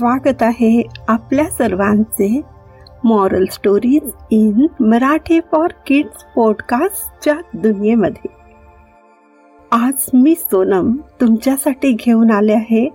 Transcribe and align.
स्वागत 0.00 0.42
आहे 0.42 0.82
आपल्या 1.08 1.50
सर्वांचे 1.50 2.40
moral 3.04 3.44
stories 3.52 4.10
in 4.30 4.66
Marathi 4.80 5.40
for 5.40 5.72
kids 5.86 6.24
पॉडकास्टच्या 6.36 7.34
दुनियेमध्ये. 7.54 8.30
आज 9.72 10.10
मी 10.14 10.34
सोनम 10.34 10.96
तुमच्यासाठी 11.20 11.92
घेऊन 11.92 12.30
आले 12.30 12.52
आहे 12.52 12.88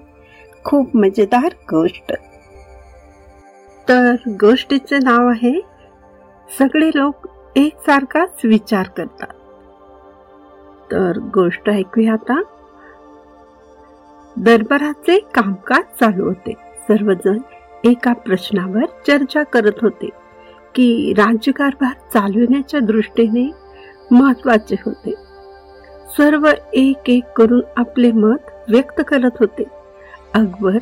खूप 0.63 0.95
मजेदार 0.95 1.53
गोष्ट. 1.71 2.11
तर 3.89 4.15
गोष्टीचे 4.27 4.97
नाव 4.97 5.27
आहे 5.27 5.61
सगळे 6.59 6.89
लोक 6.95 7.27
एकसारखाच 7.55 8.29
विचार 8.43 8.87
करतात. 8.87 9.33
तर 10.91 11.19
गोष्ट 11.19 11.69
ऐकूया 11.69 12.13
आता. 12.13 12.41
दरबाराचे 14.37 15.19
कामकाज 15.19 15.99
चालू 15.99 16.25
होते. 16.25 16.64
सर्वजण 16.87 17.37
एका 17.83 18.13
प्रश्नावर 18.13 18.85
चर्चा 19.07 19.43
करत 19.43 19.71
होते 19.81 20.09
की 20.75 21.13
राज्यकारभार 21.17 21.93
चालविण्याच्या 22.13 22.79
दृष्टीने 22.79 23.51
महत्त्वाचे 24.11 24.75
होते. 24.85 25.13
सर्व 26.17 26.49
एक 26.73 27.09
एक 27.09 27.23
करून 27.35 27.61
आपले 27.77 28.11
मत 28.11 28.51
व्यक्त 28.69 29.01
करत 29.07 29.31
होते. 29.39 29.63
अकबर 30.33 30.77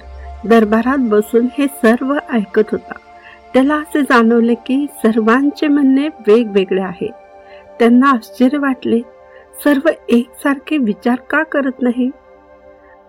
दरबारात 0.48 0.98
बसून 1.00 1.48
हे 1.58 1.68
सर्व 1.68 2.16
ऐकत 2.34 2.70
होता. 2.72 2.94
त्याला 3.54 3.76
असे 3.76 4.02
जाणवले 4.02 4.54
की 4.54 4.86
सर्वांचे 5.06 5.68
म्हणणे 5.68 6.08
वेगवेगळे 6.08 6.82
आहे. 6.82 7.12
त्यांना 7.80 8.10
आश्चर्य 8.10 8.58
वाटले 8.58 9.00
सर्व 9.64 9.90
एकसारखे 10.10 10.78
विचार 10.78 11.16
का 11.30 11.44
करत 11.44 11.82
नाही? 11.82 12.10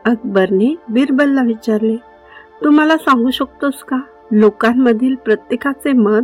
अकबरने 0.05 0.75
बिरबलला 0.89 1.43
विचारले 1.43 1.97
तू 2.65 2.71
मला 2.71 2.97
सांगू 2.97 3.31
शकतोस 3.31 3.83
का? 3.83 3.97
लोकांमधील 4.33 5.15
प्रत्येकाचे 5.15 5.93
मन 5.93 6.23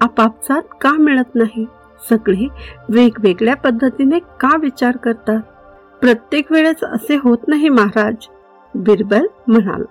आपापसात 0.00 0.62
का 0.80 0.92
मिळत 0.92 1.34
नाही? 1.34 1.66
सगळे 2.10 2.48
वेगवेगळ्या 2.88 3.56
पद्धतीने 3.56 4.18
का 4.18 4.56
विचार 4.56 4.96
करतात? 4.96 5.40
प्रत्येक 6.00 6.52
वेळेस 6.52 6.84
असे 6.84 7.18
होत 7.22 7.38
नाही 7.48 7.68
महाराज 7.68 8.14
बिरबल 8.74 9.26
म्हणाल. 9.48 9.82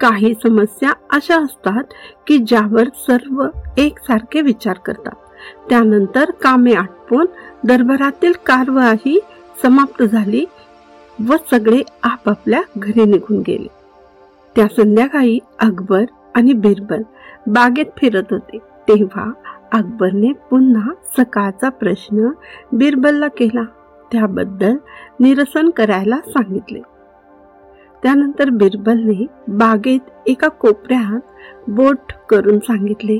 काही 0.00 0.34
समस्या 0.42 0.92
अशा 1.10 1.36
असतात 1.36 1.84
की 2.26 2.38
ज्यावर 2.38 2.84
सर्व 2.94 3.46
एकसारखे 3.76 4.40
विचार 4.40 4.78
करतात. 4.78 5.14
त्यानंतर 5.68 6.30
कामे 6.30 6.72
आटपून 6.72 7.26
दरबारातील 7.64 8.32
कारवाही 8.46 9.20
समाप्त 9.62 10.02
झाली 10.02 10.44
व 11.28 11.34
सगळे 11.50 11.82
आपापल्या 12.02 12.62
घरी 12.78 13.04
निघून 13.04 13.42
गेले. 13.46 13.75
त्या 14.56 14.66
संध्याकाळी 14.66 15.38
अकबर 15.58 16.04
आणि 16.34 16.52
बिरबल 16.52 17.02
बागेत 17.46 17.84
फिरत 17.96 18.22
होते. 18.30 18.58
तेव्हा 18.58 19.30
अकबरने 19.72 20.32
पुन्हा 20.32 20.92
सकाळचा 21.16 21.68
प्रश्न 21.68 22.28
बिरबलला 22.72 23.28
केला. 23.28 23.62
त्याबद्दल 24.12 24.76
निरसन 25.20 25.70
करायला 25.70 26.16
सांगितले. 26.16 26.80
त्यानंतर 28.02 28.50
बिरबलने 28.50 29.26
बागेत 29.48 30.00
एका 30.26 30.48
कोपऱ्यात 30.48 31.20
बोट 31.70 32.12
करून 32.28 32.58
सांगितले 32.58 33.18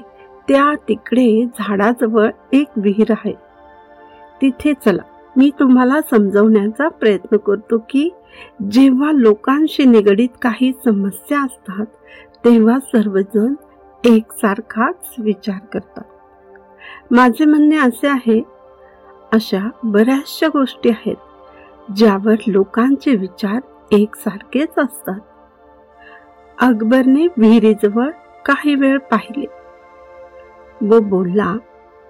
त्या 0.48 0.74
तिकडे 0.88 1.46
झाडाजवळ 1.58 2.30
एक 2.52 2.66
विहीर 2.76 3.10
आहे. 3.10 3.32
तिथे 4.42 4.72
चला. 4.84 5.02
मी 5.36 5.50
तुम्हाला 5.60 6.00
समजवण्याचा 6.10 6.88
प्रयत्न 6.88 7.36
करतो 7.36 7.78
की 7.78 8.10
जेव्हा 8.70 9.12
लोकांशी 9.12 9.84
निगडीत 9.84 10.28
काही 10.42 10.72
समस्या 10.84 11.40
असतात 11.40 11.86
तेव्हा 12.44 12.80
सर्वजण 12.80 13.54
एकसारखाच 14.04 15.14
विचार 15.18 15.66
करतात. 15.72 16.04
माझे 17.10 17.44
म्हणणे 17.44 17.76
असे 17.76 18.08
आहे 18.08 18.42
अशा 19.32 19.68
बऱ्याचशा 19.84 20.48
गोष्टी 20.48 20.88
आहेत 20.88 21.16
ज्यावर 21.96 22.34
लोकांचे 22.46 23.16
विचार 23.16 23.60
एकसारखेच 23.90 24.78
असतात. 24.78 25.20
अकबरने 26.60 27.26
विहिरीजवळ 27.36 28.10
काही 28.46 28.74
वेळ 28.74 28.98
पाहिले. 28.98 29.46
व 30.88 30.98
बोलला 30.98 31.56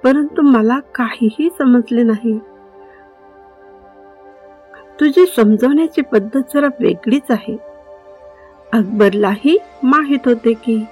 परंतु 0.05 0.43
मला 0.43 0.79
काहीही 0.79 1.49
समजले 1.59 2.03
नाही. 2.03 2.39
तुझी 5.01 5.27
समजवण्याची 5.27 6.01
पद्धत 6.01 6.43
जरा 6.55 6.69
वेगळीच 6.81 7.31
आहे. 7.31 7.57
अकबरलाही 8.73 9.59
माहीत 9.83 10.19
होते 10.25 10.53
की 10.53 10.85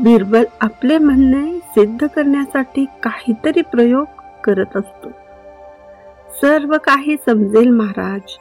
बिरबल 0.00 0.44
आपले 0.60 0.98
म्हणणे 0.98 1.58
सिद्ध 1.58 2.06
करण्यासाठी 2.06 2.84
काहीतरी 2.84 3.62
प्रयोग 3.62 4.06
करत 4.44 4.76
असतो. 4.76 5.08
सर्व 6.40 6.76
काही 6.84 7.16
समजेल 7.26 7.70
महाराज. 7.70 8.36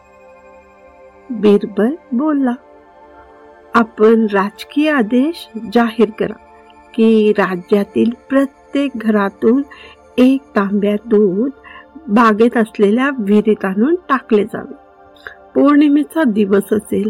बिरबल 1.30 1.96
बोलला 2.12 2.54
आपण 3.74 4.26
राजकीय 4.34 4.92
आदेश 4.92 5.50
जाहीर 5.74 6.10
करा 6.20 6.34
की 6.94 7.32
राज्यातील 7.32 8.12
प्रत्येक 8.30 8.92
घरातून 8.96 9.62
एक 10.18 10.42
तांब्या 10.56 10.96
दूध 11.06 11.52
बागेत 12.08 12.58
असलेल्या 12.58 13.10
विहिरीत 13.20 13.66
आणून 13.66 13.96
टाकले 14.10 14.44
जावे. 14.44 14.89
पौर्णिमेचा 15.60 16.24
दिवस 16.24 16.64
असेल. 16.72 17.10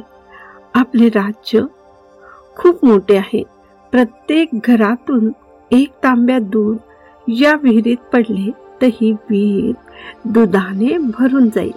आपले 0.73 1.09
राज्य 1.09 1.61
खूप 2.57 2.85
मोठे 2.85 3.17
आहे. 3.17 3.43
प्रत्येक 3.91 4.49
घरातून 4.53 5.31
एक 5.71 5.89
तांब्या 6.03 6.39
दूध 6.39 6.77
या 7.27 7.55
विहिरीत 7.63 7.97
पडले 8.13 8.51
तर 8.81 8.85
ही 8.85 9.11
विहीर 9.11 9.75
दुधाने 10.25 10.97
भरून 10.97 11.49
जाईल. 11.49 11.71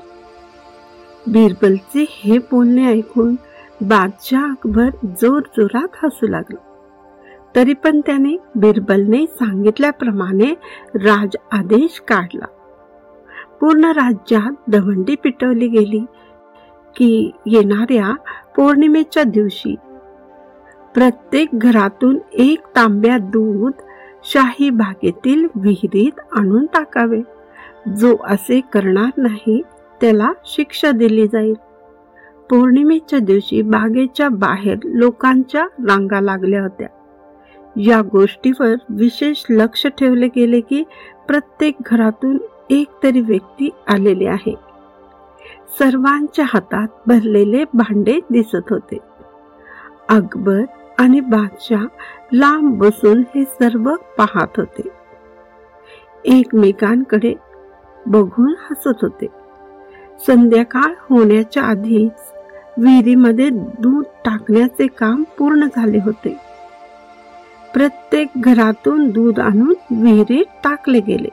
बिरबलचे 1.27 2.05
हे 2.09 2.39
बोलणे 2.39 2.87
ऐकून 2.87 3.35
बादशाह 3.81 4.51
अकबर 4.51 4.91
जोर 5.05 5.41
जोरात 5.41 5.89
हसू 6.03 6.27
लागला. 6.27 6.61
तरी 7.57 7.73
पण 7.73 8.01
त्याने 8.01 8.37
बिरबलने 8.55 9.27
सांगितल्याप्रमाणे 9.27 10.55
राज 10.95 11.37
आदेश 11.53 12.03
काढला. 12.09 12.47
पूर्ण 13.61 13.85
राज्यात 13.85 14.71
दवंडी 14.71 15.15
पिटवली 15.15 15.69
गेली. 15.69 16.01
की 16.97 17.31
येणाऱ्या 17.47 18.15
पौर्णिमेच्या 18.57 19.23
दिवशी 19.23 19.75
प्रत्येक 20.95 21.49
घरातून 21.53 22.19
एक 22.33 22.61
तांब्या 22.77 23.19
दूध 23.19 23.73
शाही 24.25 24.71
बागेतील 24.71 25.47
विहिरीत 25.55 26.21
आणून 26.33 26.67
टाकावे. 26.67 27.21
जो 27.97 28.17
असे 28.25 28.61
करणार 28.61 29.11
नाही 29.17 29.63
त्याला 30.01 30.33
शिक्षा 30.45 30.91
दिली 30.91 31.27
जाईल. 31.27 31.55
पौर्णिमेच्या 32.51 33.19
दिवशी 33.19 33.63
बागेच्या 33.63 34.29
बाहेर 34.29 34.79
लोकांच्या 34.85 35.63
रांगा 35.63 36.21
लागल्या 36.21 36.63
होत्या. 36.63 36.89
या 37.77 38.03
गोष्टीवर 38.03 38.75
विशेष 38.89 39.45
लक्ष 39.51 39.87
ठेवले 39.87 40.27
गेले 40.27 40.61
की 40.61 40.83
प्रत्येक 41.29 41.77
घरातून 41.87 42.39
एक 42.71 42.87
तरी 43.03 43.21
व्यक्ती 43.21 43.71
आलेली 43.89 44.27
आहे. 44.27 44.55
सर्वांच्या 45.79 46.45
हातात 46.49 46.89
भरलेले 47.07 47.65
भांडे 47.75 48.21
दिसत 48.31 48.71
होते. 48.71 48.99
अकबर 50.09 50.63
आणि 50.99 51.21
बादशाह 51.21 51.85
लांब 52.33 52.85
बसून 52.85 53.23
हे 53.35 53.45
सर्व 53.45 53.95
पाहत 54.19 54.47
होते. 54.57 54.89
एकमेकांकडे 56.25 57.35
बघून 58.07 58.55
हसत 58.71 59.03
होते. 59.03 59.27
संध्याकाळ 60.27 60.95
होण्याच्या 61.01 61.63
आधीच 61.63 62.33
विहिरीमध्ये 62.79 63.51
दूध 63.51 64.05
टाकण्याचे 64.25 64.87
काम 64.87 65.23
पूर्ण 65.39 65.67
झाले 65.77 65.99
होते. 65.99 66.37
प्रत्येक 67.75 68.29
घरातून 68.37 69.09
दूध 69.09 69.41
आणून 69.41 69.75
विहिरीत 70.03 70.45
टाकले 70.65 71.01
गेले. 71.01 71.29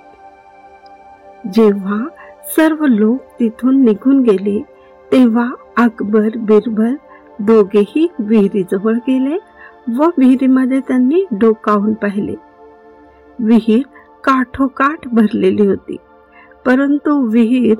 जेव्हा 1.53 1.99
सर्व 2.55 2.85
लोक 2.85 3.19
तिथून 3.39 3.83
निघून 3.83 4.21
गेले. 4.21 4.61
तेव्हा 5.11 5.49
अकबर 5.77 6.29
बिरबल 6.35 6.95
दोघेही 7.39 8.07
विहिरीजवळ 8.19 8.93
गेले 8.93 9.37
व 9.97 10.05
विहिरीमध्ये 10.17 10.79
त्यांनी 10.79 11.25
डोकावून 11.31 11.93
पाहिले. 11.93 12.35
विहीर 13.39 13.81
काठोकाठ 14.23 15.07
भरलेली 15.07 15.65
होती. 15.65 15.97
परंतु 16.65 17.27
विहीर 17.31 17.77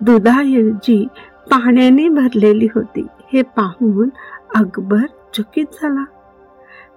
दुधाऐवजी 0.00 1.06
पाण्याने 1.50 2.08
भरलेली 2.08 2.68
होती. 2.74 3.06
हे 3.32 3.42
पाहून 3.42 4.08
अकबर 4.54 5.06
चकित 5.38 5.66
झाला. 5.72 6.04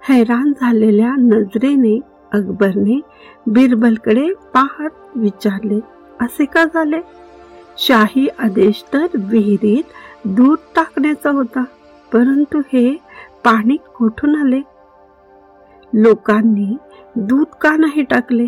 हैराण 0.08 0.52
झालेल्या 0.60 1.14
नजरेने 1.18 2.00
अकबरने 2.32 3.00
बिरबलकडे 3.46 4.28
पाहत 4.54 4.90
विचारले 5.16 5.93
असे 6.20 6.44
का 6.44 6.64
झाले? 6.64 7.00
शाही 7.78 8.26
आदेश 8.38 8.84
तर 8.92 9.06
विहिरीत 9.14 9.92
दूध 10.24 10.58
टाकण्याचा 10.76 11.30
होता 11.30 11.62
परंतु 12.12 12.60
हे 12.72 12.90
पाणी 13.44 13.76
कुठून 13.96 14.36
आले? 14.36 14.60
लोकांनी 15.92 16.76
दूध 17.16 17.54
का 17.60 17.76
नाही 17.76 18.02
टाकले? 18.02 18.46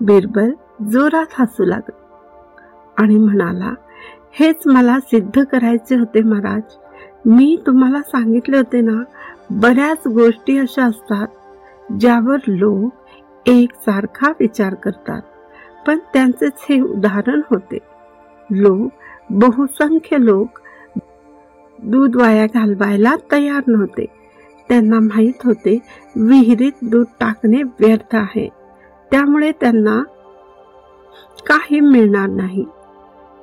बिरबल 0.00 0.50
जोरात 0.90 1.34
हसू 1.38 1.64
लागला 1.64 2.02
आणि 2.96 3.18
म्हणाला 3.18 3.72
हेच 4.32 4.66
मला 4.66 4.98
सिद्ध 5.00 5.42
करायचे 5.44 5.96
होते 5.96 6.22
महाराज. 6.22 6.76
मी 7.26 7.56
तुम्हाला 7.66 8.00
सांगितले 8.02 8.56
होते 8.56 8.80
ना 8.80 9.02
बऱ्याच 9.50 10.06
गोष्टी 10.06 10.58
अशा 10.58 10.84
असतात 10.84 11.92
ज्यावर 12.00 12.38
लोक 12.48 13.48
एकसारखा 13.48 14.30
विचार 14.40 14.74
करतात. 14.74 15.22
पण 15.86 15.98
त्यांचेच 16.12 16.52
हे 16.68 16.80
उदाहरण 16.80 17.40
होते. 17.50 17.78
लोक 18.50 18.92
बहुसंख्य 19.30 20.16
लोक 20.20 20.60
दूध 21.82 22.16
वाया 22.16 22.46
घालवायला 22.46 23.16
तयार 23.32 23.62
नव्हते. 23.66 24.06
त्यांना 24.68 25.00
माहीत 25.00 25.32
होते 25.44 25.78
विहिरीत 26.16 26.72
दूध 26.82 27.06
टाकणे 27.20 27.62
व्यर्थ 27.62 28.16
आहे. 28.16 28.48
त्यामुळे 29.10 29.52
त्यांना 29.52 30.02
काही 31.46 31.80
मिळणार 31.80 32.28
नाही. 32.28 32.64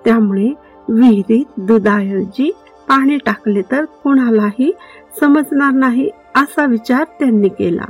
त्यामुळे 0.06 0.54
विहिरीत 0.90 1.46
दुधाऐवजी 1.58 2.52
पाणी 2.90 3.18
टाकले 3.18 3.62
तर 3.72 3.86
कोणालाही 3.86 4.76
समजणार 5.20 5.72
नाही 5.72 6.10
असा 6.36 6.66
विचार 6.66 7.04
त्यांनी 7.04 7.50
केला. 7.50 7.86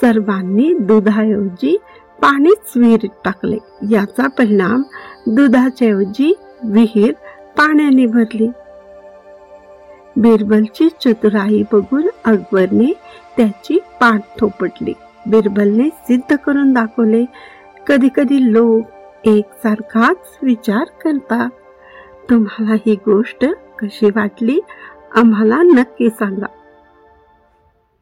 सर्वांनी 0.00 0.74
दुधाऐवजी 0.74 1.78
पाणीच 2.22 2.76
विहिरीत 2.76 3.10
टाकले. 3.24 3.58
याचा 3.90 4.26
परिणाम 4.26 4.82
दुधाच्याऐवजी 5.26 6.32
विहीर 6.64 7.12
पाण्याने 7.56 8.06
भरली. 8.06 8.48
बिरबलची 10.16 10.88
चतुराई 10.88 11.62
बघून 11.72 12.08
अकबरने 12.24 12.92
त्याची 13.36 13.78
पाठ 14.00 14.22
थोपटली. 14.40 14.92
बिरबलने 15.26 15.88
सिद्ध 15.88 16.36
करून 16.36 16.72
दाखवले 16.72 17.24
कधी 17.86 18.08
कधी 18.14 18.52
लोक 18.52 18.86
एकसारखाच 19.24 20.38
विचार 20.42 20.84
करतात 21.04 21.50
तुम्हाला 22.30 22.74
ही 22.86 22.94
गोष्ट 22.94 23.44
कशी 23.78 24.06
वाटली 24.06 24.60
आम्हाला 25.14 25.62
नक्की 25.62 26.08
सांगा. 26.10 26.46